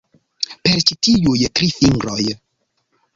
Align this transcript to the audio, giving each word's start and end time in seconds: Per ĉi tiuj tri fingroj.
Per 0.61 0.79
ĉi 0.91 0.95
tiuj 1.07 1.35
tri 1.59 1.67
fingroj. 1.81 2.19